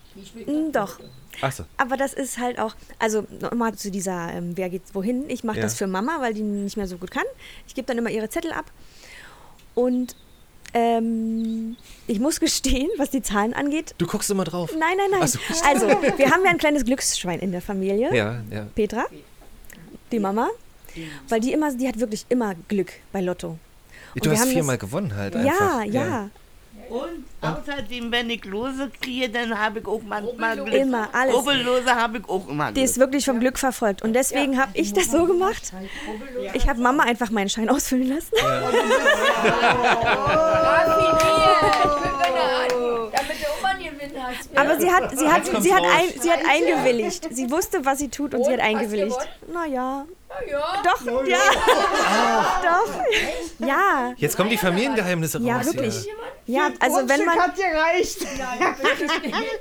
Mm, 0.47 0.73
Doch. 0.73 0.99
Achso. 1.41 1.65
Aber 1.77 1.97
das 1.97 2.13
ist 2.13 2.39
halt 2.39 2.59
auch, 2.59 2.75
also 2.99 3.25
nochmal 3.41 3.75
zu 3.75 3.91
dieser, 3.91 4.33
ähm, 4.33 4.53
wer 4.57 4.69
geht 4.69 4.83
wohin. 4.93 5.29
Ich 5.31 5.43
mache 5.45 5.57
Ja. 5.59 5.63
das 5.63 5.75
für 5.77 5.87
Mama, 5.87 6.19
weil 6.21 6.35
die 6.35 6.43
nicht 6.43 6.77
mehr 6.77 6.87
so 6.87 6.99
gut 6.99 7.11
kann. 7.11 7.25
Ich 7.67 7.75
gebe 7.75 7.87
dann 7.87 7.99
immer 7.99 8.11
ihre 8.11 8.29
Zettel 8.29 8.53
ab. 8.53 8.67
Und 9.75 10.17
ähm, 10.75 11.77
ich 12.07 12.21
muss 12.21 12.39
gestehen, 12.41 12.89
was 12.97 13.11
die 13.11 13.23
Zahlen 13.23 13.55
angeht. 13.55 13.95
Du 13.99 14.07
guckst 14.07 14.31
immer 14.31 14.45
drauf. 14.45 14.71
Nein, 14.79 14.97
nein, 14.97 15.11
nein. 15.11 15.21
Ach 15.23 15.29
so. 15.29 15.39
Also, 15.67 15.87
wir 15.89 16.31
haben 16.31 16.45
ja 16.45 16.51
ein 16.51 16.59
kleines 16.59 16.85
Glücksschwein 16.85 17.41
in 17.41 17.53
der 17.53 17.63
Familie. 17.63 18.15
Ja, 18.15 18.41
ja. 18.51 18.67
Petra, 18.75 19.07
die 20.13 20.19
Mama. 20.21 20.49
Weil 21.29 21.41
die 21.41 21.53
immer, 21.53 21.73
die 21.75 21.87
hat 21.89 21.99
wirklich 22.01 22.27
immer 22.29 22.55
Glück 22.69 22.93
bei 23.13 23.21
Lotto. 23.21 23.59
Du 24.17 24.25
wir 24.25 24.33
hast 24.33 24.41
haben 24.41 24.47
das- 24.49 24.55
viermal 24.55 24.79
gewonnen 24.79 25.15
halt 25.15 25.35
Ja, 25.37 25.79
einfach. 25.79 25.85
ja, 25.85 26.31
Und 26.89 27.25
außerdem, 27.41 28.11
wenn 28.11 28.31
ich 28.31 28.45
Lose 28.45 28.91
kriege, 29.01 29.29
dann 29.29 29.57
habe 29.57 29.79
ich 29.81 29.87
auch 29.87 30.03
manchmal 30.03 30.57
Glück. 30.57 30.75
Immer, 30.75 31.09
alles. 31.13 31.35
Rubbellose 31.37 31.95
habe 31.95 32.19
ich 32.19 32.29
auch 32.29 32.49
immer 32.49 32.69
Die 32.69 32.75
Glück. 32.75 32.85
ist 32.85 32.99
wirklich 32.99 33.25
vom 33.25 33.39
Glück 33.39 33.59
verfolgt. 33.59 34.03
Und 34.03 34.13
deswegen 34.13 34.59
habe 34.61 34.73
ich 34.75 34.93
das 34.93 35.11
so 35.11 35.25
gemacht. 35.27 35.73
Ich 36.55 36.69
habe 36.69 36.81
Mama 36.81 37.05
einfach 37.05 37.31
meinen 37.31 37.49
Schein 37.49 37.69
ausfüllen 37.69 38.09
lassen. 38.09 38.35
Raffiniert. 38.35 38.91
Ich 41.63 42.03
bin 42.03 42.13
keine 42.19 42.41
Ahnung. 42.41 43.11
Damit 43.13 43.37
der 43.41 43.49
Oma 43.59 43.70
nicht 43.70 43.70
Aber 44.55 44.81
sie 44.81 44.91
hat, 44.91 45.19
sie 45.19 45.29
hat, 45.29 45.47
sie 45.47 45.75
hat, 45.75 45.83
ein, 45.83 46.21
sie 46.21 46.31
hat 46.31 46.41
eingewilligt. 46.49 47.29
Sie 47.35 47.51
wusste, 47.51 47.85
was 47.85 47.99
sie 47.99 48.09
tut 48.09 48.35
und, 48.35 48.45
sie 48.45 48.53
hat 48.53 48.61
eingewilligt. 48.61 49.19
Naja. 49.53 50.07
Doch, 50.85 51.27
ja. 51.27 51.39
Doch. 52.63 53.67
Ja, 53.67 54.15
Jetzt 54.17 54.37
kommen 54.37 54.49
die 54.49 54.57
Familiengeheimnisse 54.57 55.39
raus. 55.39 55.47
ja, 55.47 55.65
wirklich. 55.65 56.07
Ja, 56.47 56.71
also 56.79 57.09
wenn 57.09 57.25
man, 57.25 57.39
hat 57.39 57.57
gereicht. 57.57 58.27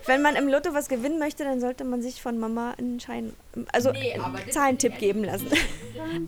wenn 0.05 0.22
man 0.22 0.36
im 0.36 0.48
Lotto 0.48 0.74
was 0.74 0.88
gewinnen 0.88 1.19
möchte, 1.19 1.43
dann 1.43 1.60
sollte 1.60 1.84
man 1.84 2.01
sich 2.01 2.22
von 2.22 2.39
Mama 2.39 2.74
einen 2.77 3.00
Schein, 3.00 3.34
also 3.74 3.89
einen 3.89 4.51
Zahlentipp 4.51 4.98
geben 4.98 5.24
lassen. 5.24 5.48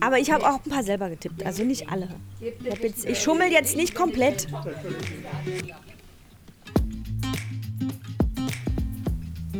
Aber 0.00 0.18
ich 0.18 0.30
habe 0.30 0.44
auch 0.48 0.64
ein 0.64 0.70
paar 0.70 0.82
selber 0.82 1.08
getippt, 1.08 1.44
also 1.46 1.64
nicht 1.64 1.90
alle. 1.90 2.08
Ich, 2.40 2.70
hab 2.70 2.80
jetzt, 2.80 3.04
ich 3.04 3.22
schummel 3.22 3.50
jetzt 3.50 3.76
nicht 3.76 3.94
komplett. 3.94 4.48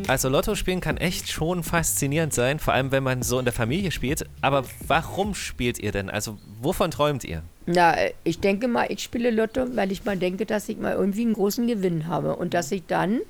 Also 0.08 0.28
Lotto 0.28 0.54
spielen 0.54 0.80
kann 0.80 0.96
echt 0.96 1.30
schon 1.30 1.62
faszinierend 1.62 2.32
sein, 2.32 2.58
vor 2.58 2.74
allem 2.74 2.92
wenn 2.92 3.02
man 3.02 3.22
so 3.22 3.38
in 3.38 3.44
der 3.44 3.54
Familie 3.54 3.90
spielt. 3.90 4.24
Aber 4.40 4.64
warum 4.86 5.34
spielt 5.34 5.78
ihr 5.78 5.92
denn? 5.92 6.10
Also 6.10 6.38
wovon 6.60 6.90
träumt 6.90 7.24
ihr? 7.24 7.42
Na, 7.66 7.94
ich 8.24 8.40
denke 8.40 8.68
mal, 8.68 8.86
ich 8.88 9.02
spiele 9.02 9.30
Lotto, 9.30 9.76
weil 9.76 9.92
ich 9.92 10.04
mal 10.04 10.16
denke, 10.16 10.46
dass 10.46 10.68
ich 10.68 10.78
mal 10.78 10.94
irgendwie 10.94 11.22
einen 11.22 11.34
großen 11.34 11.66
Gewinn 11.66 12.08
habe 12.08 12.36
und 12.36 12.54
dass 12.54 12.72
ich 12.72 12.82
dann, 12.86 13.20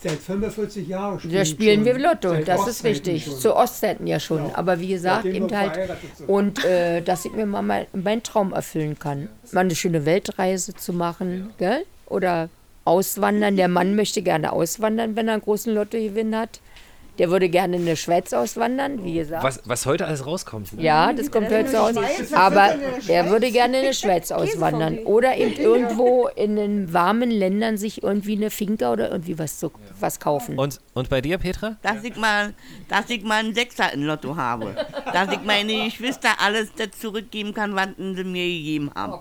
Seit 0.00 0.18
45 0.18 0.86
Jahren 0.86 1.18
spielen, 1.18 1.34
da 1.34 1.44
spielen 1.44 1.84
wir. 1.84 1.98
Lotto, 1.98 2.30
Seit 2.30 2.46
das 2.46 2.60
ist 2.60 2.68
Ostzeiten 2.68 2.88
richtig. 2.88 3.24
schon. 3.24 3.38
Zu 3.40 3.56
Ostzeiten 3.56 4.06
ja 4.06 4.20
schon, 4.20 4.54
aber 4.54 4.78
wie 4.78 4.88
gesagt, 4.88 5.24
Seitdem 5.24 5.44
eben 5.46 5.56
halt, 5.56 5.90
und 6.28 6.64
äh, 6.64 7.02
dass 7.02 7.24
ich 7.24 7.32
mir 7.32 7.46
mal 7.46 7.62
mein, 7.62 7.86
meinen 7.92 8.22
Traum 8.22 8.52
erfüllen 8.52 8.96
kann. 8.98 9.28
Mal 9.50 9.62
eine 9.62 9.74
schöne 9.74 10.06
Weltreise 10.06 10.74
zu 10.74 10.92
machen, 10.92 11.50
gell? 11.58 11.84
Oder 12.06 12.48
auswandern. 12.88 13.56
Der 13.56 13.68
Mann 13.68 13.94
möchte 13.94 14.22
gerne 14.22 14.52
auswandern, 14.52 15.14
wenn 15.14 15.28
er 15.28 15.34
einen 15.34 15.42
großen 15.42 15.72
Lottogewinn 15.74 16.34
hat. 16.34 16.60
Der 17.18 17.30
würde 17.30 17.48
gerne 17.48 17.76
in 17.76 17.84
die 17.84 17.96
Schweiz 17.96 18.32
auswandern, 18.32 19.04
wie 19.04 19.14
gesagt. 19.14 19.42
Was, 19.42 19.60
was 19.64 19.86
heute 19.86 20.06
alles 20.06 20.24
rauskommt. 20.24 20.74
Ne? 20.74 20.84
Ja, 20.84 21.12
das 21.12 21.32
kommt 21.32 21.50
heute 21.50 21.76
raus. 21.76 21.96
Aber 22.32 22.76
er 23.08 23.28
würde 23.28 23.50
gerne 23.50 23.80
in 23.80 23.88
die 23.88 23.94
Schweiz 23.94 24.30
auswandern. 24.30 25.00
Oder 25.00 25.36
eben 25.36 25.56
irgendwo 25.56 26.28
in 26.28 26.54
den 26.54 26.92
warmen 26.92 27.32
Ländern 27.32 27.76
sich 27.76 28.04
irgendwie 28.04 28.36
eine 28.36 28.50
Finca 28.50 28.92
oder 28.92 29.10
irgendwie 29.10 29.36
was, 29.36 29.58
zu, 29.58 29.72
was 29.98 30.20
kaufen. 30.20 30.56
Und, 30.56 30.80
und 30.94 31.08
bei 31.08 31.20
dir, 31.20 31.38
Petra? 31.38 31.76
Dass 31.82 32.04
ich 32.04 32.16
mal, 32.16 32.54
dass 32.88 33.10
ich 33.10 33.24
mal 33.24 33.40
einen 33.40 33.52
Sechser 33.52 33.92
im 33.92 34.04
Lotto 34.04 34.36
habe. 34.36 34.76
dass 35.12 35.32
ich 35.32 35.42
meine 35.42 35.86
Geschwister 35.86 36.28
alles 36.40 36.68
das 36.76 36.90
zurückgeben 37.00 37.52
kann, 37.52 37.74
was 37.74 37.88
sie 37.98 38.22
mir 38.22 38.46
gegeben 38.46 38.92
haben. 38.94 39.14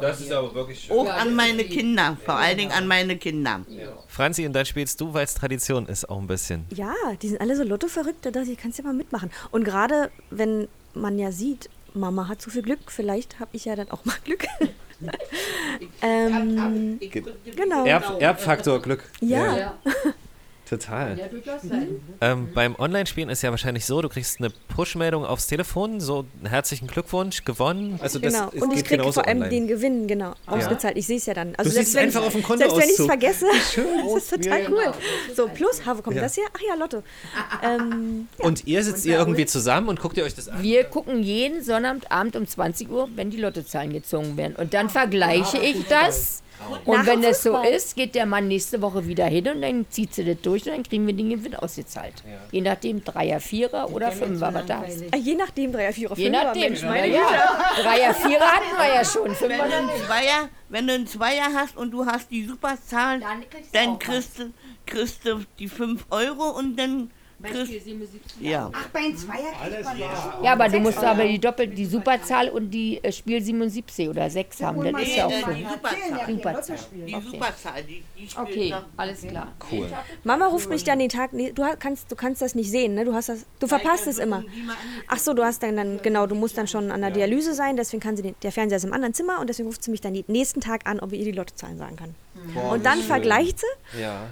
Das 0.00 0.20
ist 0.20 0.32
aber 0.32 0.54
wirklich 0.54 0.80
schön. 0.80 0.96
Auch 0.96 1.08
an 1.08 1.34
meine 1.34 1.64
Kinder, 1.64 2.16
vor 2.24 2.36
allen 2.36 2.58
Dingen 2.58 2.72
an 2.72 2.86
meine 2.86 3.16
Kinder. 3.16 3.60
Franzi, 4.08 4.46
und 4.46 4.52
dann 4.52 4.66
spielst 4.66 5.00
du, 5.00 5.12
weil 5.14 5.24
es 5.24 5.34
Tradition 5.34 5.86
ist, 5.86 6.08
auch 6.08 6.18
ein 6.18 6.26
bisschen. 6.26 6.66
Ja, 6.74 6.94
die 7.20 7.28
sind 7.28 7.40
alle 7.40 7.56
so 7.56 7.62
Lotto-verrückt, 7.62 8.24
da 8.24 8.30
dachte 8.30 8.50
ich, 8.50 8.58
kannst 8.58 8.78
ja 8.78 8.84
mal 8.84 8.94
mitmachen. 8.94 9.30
Und 9.50 9.64
gerade 9.64 10.10
wenn 10.30 10.68
man 10.94 11.18
ja 11.18 11.32
sieht, 11.32 11.68
Mama 11.94 12.28
hat 12.28 12.42
so 12.42 12.50
viel 12.50 12.62
Glück, 12.62 12.78
vielleicht 12.86 13.40
habe 13.40 13.50
ich 13.52 13.64
ja 13.64 13.76
dann 13.76 13.90
auch 13.90 14.04
mal 14.04 14.16
Glück. 14.24 14.46
ähm, 16.02 16.98
genau. 17.00 17.84
Erb, 17.84 18.20
Erbfaktor 18.20 18.80
Glück. 18.80 19.04
ja. 19.20 19.74
Total. 20.68 21.16
Ähm, 22.20 22.48
beim 22.52 22.74
Online-Spielen 22.76 23.28
ist 23.28 23.42
ja 23.42 23.50
wahrscheinlich 23.50 23.84
so, 23.84 24.02
du 24.02 24.08
kriegst 24.08 24.40
eine 24.40 24.50
Push-Meldung 24.74 25.24
aufs 25.24 25.46
Telefon, 25.46 26.00
so 26.00 26.24
herzlichen 26.42 26.88
Glückwunsch, 26.88 27.44
gewonnen. 27.44 28.00
Also 28.02 28.18
das 28.18 28.34
genau. 28.34 28.48
ist, 28.50 28.62
Und 28.62 28.72
ich 28.74 28.84
kriege 28.84 29.04
vor 29.12 29.24
allem 29.26 29.36
online. 29.42 29.50
den 29.50 29.68
Gewinn, 29.68 30.08
genau, 30.08 30.34
ausgezahlt. 30.46 30.96
Ich 30.96 31.06
sehe 31.06 31.18
es 31.18 31.26
ja 31.26 31.34
dann. 31.34 31.54
Also 31.56 31.70
Du 31.70 31.78
es 31.78 31.94
wenn 31.94 32.06
einfach 32.06 32.20
ich, 32.22 32.26
auf 32.26 32.32
dem 32.32 32.58
Selbst 32.58 32.76
wenn 32.76 32.88
ich 32.90 32.98
es 32.98 33.06
vergesse, 33.06 33.46
das 33.76 34.16
ist 34.24 34.30
total 34.30 34.60
cool. 34.72 34.92
So, 35.36 35.48
plus, 35.48 35.86
ha, 35.86 35.96
wo 35.96 36.02
kommt 36.02 36.16
Ja. 36.16 36.22
das 36.22 36.36
her? 36.36 36.46
Ach 36.52 36.60
ja, 36.68 36.74
Lotto. 36.74 37.02
Ähm, 37.62 38.28
Und 38.38 38.66
ihr 38.66 38.82
sitzt 38.84 39.06
ihr 39.06 39.16
irgendwie 39.18 39.46
zusammen 39.46 39.88
und 39.88 40.00
guckt 40.00 40.16
ihr 40.16 40.24
euch 40.24 40.34
das 40.34 40.48
an? 40.48 40.62
Wir 40.62 40.84
gucken 40.84 41.22
jeden 41.22 41.62
Sonnabend 41.62 42.36
um 42.36 42.46
20 42.46 42.90
Uhr, 42.90 43.08
wenn 43.14 43.30
die 43.30 43.38
Lottozahlen 43.38 43.92
gezogen 43.92 44.36
werden. 44.36 44.56
Und 44.56 44.74
dann 44.74 44.90
vergleiche 44.90 45.58
ich 45.58 45.86
das. 45.88 46.42
Und 46.84 46.98
Nach 46.98 47.06
wenn 47.06 47.22
es 47.24 47.42
so 47.42 47.60
ist, 47.62 47.96
geht 47.96 48.14
der 48.14 48.26
Mann 48.26 48.48
nächste 48.48 48.80
Woche 48.82 49.06
wieder 49.06 49.26
hin 49.26 49.48
und 49.48 49.62
dann 49.62 49.86
zieht 49.90 50.14
sie 50.14 50.24
das 50.24 50.40
durch 50.42 50.64
und 50.66 50.72
dann 50.72 50.82
kriegen 50.82 51.06
wir 51.06 51.14
den 51.14 51.30
Gewinn 51.30 51.54
ausgezahlt. 51.54 52.14
Je 52.52 52.60
nachdem, 52.60 53.04
Dreier, 53.04 53.40
Vierer 53.40 53.90
oder 53.92 54.12
Fünfer, 54.12 54.52
was 54.54 54.66
da 54.66 54.82
ist. 54.82 55.04
ah, 55.12 55.16
je 55.16 55.34
nachdem, 55.34 55.72
Dreier, 55.72 55.92
Vierer, 55.92 56.16
Je 56.16 56.24
Fünfer, 56.26 56.44
nachdem. 56.44 56.62
Mensch, 56.62 56.82
meine 56.82 57.08
ja, 57.08 57.14
ja. 57.20 57.82
Dreier, 57.82 58.14
Vierer 58.14 58.46
hatten 58.46 58.76
wir 58.78 58.94
ja 58.94 59.04
schon. 59.04 59.24
Wenn 59.28 59.34
Fünfer 59.34 59.68
du 59.68 59.74
einen 59.76 59.90
Zweier, 60.06 60.48
wenn 60.68 60.86
du 60.86 60.92
einen 60.94 61.06
Zweier 61.06 61.48
hast 61.54 61.76
und 61.76 61.90
du 61.90 62.06
hast 62.06 62.30
die 62.30 62.44
Superzahlen, 62.44 63.20
Dann 63.20 63.40
kriegst 63.50 63.74
du 63.74 63.78
dann 63.78 63.98
kriegst 63.98 64.38
du, 64.38 64.52
kriegst 64.86 65.26
du 65.26 65.40
die 65.58 65.68
5 65.68 66.06
Euro 66.10 66.50
und 66.50 66.76
dann 66.76 67.10
kriegst 67.46 67.72
ja. 68.40 68.70
Ach, 68.72 68.88
bei 68.88 68.98
einem 69.00 69.16
Zweier 69.16 69.52
kriegt 69.62 69.84
man 69.84 69.98
ja. 69.98 70.40
Ja, 70.42 70.52
aber 70.52 70.68
du 70.68 70.80
musst 70.80 70.98
aber 71.02 71.24
die 71.24 71.38
doppelt 71.38 71.76
die 71.76 71.86
Superzahl 71.86 72.48
und 72.48 72.70
die 72.70 73.02
äh, 73.02 73.12
Spiel 73.12 73.42
77 73.42 74.08
oder 74.08 74.28
6 74.28 74.62
haben. 74.62 74.92
Das 74.92 75.02
ist 75.02 75.16
ja 75.16 75.26
auch 75.26 75.30
so. 75.30 75.52
die 75.52 75.64
Superzahl. 75.64 76.78
Die 77.06 77.12
Superzahl, 77.30 77.82
die, 77.84 78.02
die 78.18 78.28
spielt 78.28 78.48
Okay, 78.48 78.74
alles 78.96 79.22
klar. 79.22 79.52
Cool. 79.70 79.88
Mama 80.24 80.46
ruft 80.46 80.68
mich 80.68 80.84
dann 80.84 80.98
den 80.98 81.08
Tag, 81.08 81.32
nee, 81.32 81.52
du 81.52 81.62
kannst, 81.78 82.10
du 82.10 82.16
kannst 82.16 82.42
das 82.42 82.54
nicht 82.54 82.70
sehen, 82.70 82.94
ne? 82.94 83.04
Du 83.04 83.14
hast 83.14 83.28
das, 83.28 83.46
du 83.58 83.66
verpasst 83.66 84.06
es 84.06 84.18
immer. 84.18 84.44
Ach 85.08 85.18
so, 85.18 85.34
du 85.34 85.44
hast 85.44 85.62
dann, 85.62 85.76
dann, 85.76 86.00
genau, 86.02 86.26
du 86.26 86.34
musst 86.34 86.58
dann 86.58 86.66
schon 86.66 86.90
an 86.90 87.00
der 87.00 87.10
Dialyse 87.10 87.54
sein, 87.54 87.76
deswegen 87.76 88.02
kann 88.02 88.16
sie 88.16 88.22
den, 88.22 88.34
der 88.42 88.52
Fernseher 88.52 88.76
ist 88.76 88.84
im 88.84 88.92
anderen 88.92 89.14
Zimmer 89.14 89.40
und 89.40 89.48
deswegen 89.48 89.68
ruft 89.68 89.82
sie 89.82 89.90
mich 89.90 90.00
dann 90.00 90.14
den 90.14 90.24
nächsten 90.28 90.60
Tag 90.60 90.86
an, 90.86 91.00
ob 91.00 91.12
ich 91.12 91.20
ihr 91.20 91.26
die 91.26 91.32
Lottozahlen 91.32 91.78
sagen 91.78 91.96
kann. 91.96 92.14
und 92.70 92.84
dann 92.84 93.00
vergleicht 93.00 93.60
sie 93.60 94.00
Ja. 94.00 94.30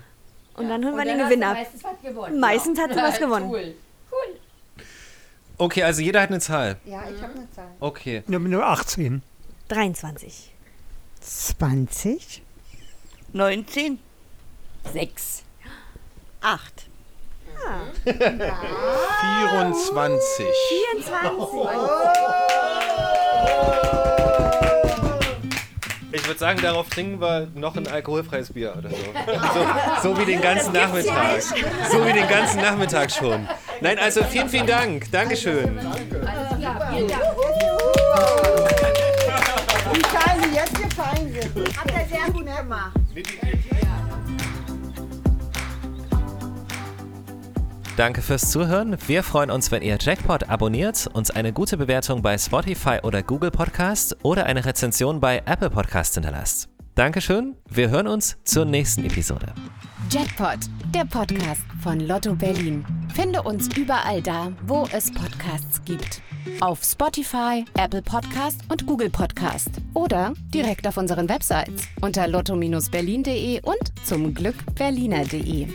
Und 0.54 0.68
dann 0.68 0.84
holen 0.84 0.96
wir 0.96 1.04
den 1.04 1.18
Gewinn 1.18 1.42
ab. 1.42 1.54
Meistens 1.54 1.84
was 1.84 1.92
gewonnen. 2.02 2.40
Meistens 2.40 2.78
hat 2.78 2.92
sie 2.92 3.00
was 3.00 3.18
gewonnen. 3.18 3.50
Cool. 3.50 3.75
Cool. 4.11 4.40
Okay, 5.56 5.82
also 5.82 6.02
jeder 6.02 6.23
hat 6.23 6.30
eine 6.30 6.40
Zahl. 6.40 6.76
Ja, 6.84 7.04
ich 7.08 7.23
habe 7.23 7.34
eine 7.34 7.50
Zahl. 7.50 7.70
Okay. 7.80 8.23
Nummer 8.26 8.49
nur 8.49 8.66
18. 8.66 9.23
23. 9.68 10.52
20. 11.20 12.42
19. 13.32 13.99
6. 14.92 15.42
8. 16.40 16.87
24. 19.20 20.46
24. 20.92 21.68
Ich 26.14 26.25
würde 26.28 26.38
sagen, 26.38 26.61
darauf 26.62 26.88
trinken 26.88 27.21
wir 27.21 27.49
noch 27.56 27.76
ein 27.76 27.88
alkoholfreies 27.88 28.52
Bier 28.52 28.73
oder 28.78 28.88
so. 28.88 28.97
So, 30.02 30.14
so 30.14 30.21
wie 30.21 30.25
den 30.25 30.40
ganzen 30.40 30.73
Nachmittag. 30.73 31.42
So 31.42 32.06
wie 32.06 32.12
den 32.12 32.28
ganzen 32.28 32.61
Nachmittag 32.61 33.11
schon. 33.11 33.49
Nein, 33.80 33.99
also 33.99 34.23
vielen, 34.23 34.49
vielen 34.49 34.68
Dank. 34.68 35.11
Dankeschön. 35.11 35.76
Die 39.92 40.02
Zahlen, 40.02 40.42
die 40.44 40.54
jetzt 40.54 40.75
gefallen 40.80 41.37
sind. 41.52 41.76
Habt 41.76 41.90
ihr 41.90 42.06
sehr 42.16 42.33
gut 42.33 42.47
gemacht. 42.47 42.92
Danke 47.96 48.22
fürs 48.22 48.50
Zuhören. 48.50 48.96
Wir 49.06 49.22
freuen 49.22 49.52
uns, 49.52 49.70
wenn 49.70 49.80
ihr 49.80 49.96
Jackpot 50.00 50.48
abonniert, 50.48 51.08
uns 51.12 51.30
eine 51.30 51.52
gute 51.52 51.76
Bewertung 51.76 52.22
bei 52.22 52.36
Spotify 52.36 52.98
oder 53.04 53.22
Google 53.22 53.52
Podcast 53.52 54.16
oder 54.24 54.46
eine 54.46 54.64
Rezension 54.64 55.20
bei 55.20 55.42
Apple 55.46 55.70
Podcast 55.70 56.14
hinterlasst. 56.14 56.68
Dankeschön. 56.96 57.54
Wir 57.70 57.90
hören 57.90 58.08
uns 58.08 58.36
zur 58.44 58.64
nächsten 58.64 59.04
Episode. 59.04 59.54
Jackpot, 60.10 60.58
der 60.92 61.04
Podcast 61.04 61.62
von 61.82 62.00
Lotto 62.00 62.34
Berlin. 62.34 62.84
Finde 63.14 63.42
uns 63.42 63.68
überall 63.76 64.20
da, 64.20 64.50
wo 64.66 64.88
es 64.92 65.12
Podcasts 65.12 65.80
gibt. 65.84 66.20
Auf 66.60 66.82
Spotify, 66.82 67.64
Apple 67.78 68.02
Podcast 68.02 68.60
und 68.68 68.86
Google 68.86 69.10
Podcast. 69.10 69.70
Oder 69.94 70.34
direkt 70.52 70.86
auf 70.88 70.96
unseren 70.96 71.28
Websites 71.28 71.86
unter 72.00 72.26
lotto-berlin.de 72.26 73.60
und 73.62 73.92
zum 74.04 74.34
Glück 74.34 74.56
berliner.de. 74.74 75.68